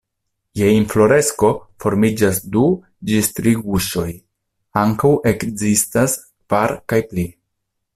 [0.59, 1.49] Je infloresko
[1.85, 2.65] formiĝas du
[3.11, 4.09] ĝis tri guŝoj,
[4.85, 7.33] ankaŭ ekzistas kvar kaj pli.